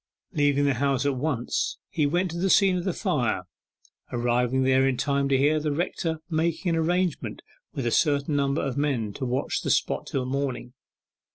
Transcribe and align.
Leaving 0.33 0.65
the 0.65 0.73
house 0.73 1.05
at 1.05 1.15
once, 1.15 1.77
he 1.91 2.07
went 2.07 2.31
to 2.31 2.37
the 2.39 2.49
scene 2.49 2.75
of 2.75 2.85
the 2.85 2.91
fire, 2.91 3.43
arriving 4.11 4.63
there 4.63 4.87
in 4.87 4.97
time 4.97 5.29
to 5.29 5.37
hear 5.37 5.59
the 5.59 5.71
rector 5.71 6.17
making 6.27 6.69
an 6.71 6.75
arrangement 6.75 7.43
with 7.75 7.85
a 7.85 7.91
certain 7.91 8.35
number 8.35 8.63
of 8.63 8.75
men 8.77 9.13
to 9.13 9.25
watch 9.27 9.61
the 9.61 9.69
spot 9.69 10.07
till 10.07 10.25
morning. 10.25 10.73